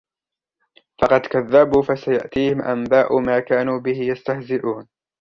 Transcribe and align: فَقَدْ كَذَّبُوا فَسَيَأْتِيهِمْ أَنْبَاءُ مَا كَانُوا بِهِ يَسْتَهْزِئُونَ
فَقَدْ 1.01 1.21
كَذَّبُوا 1.21 1.81
فَسَيَأْتِيهِمْ 1.81 2.61
أَنْبَاءُ 2.61 3.19
مَا 3.19 3.39
كَانُوا 3.39 3.79
بِهِ 3.79 3.99
يَسْتَهْزِئُونَ 4.03 4.87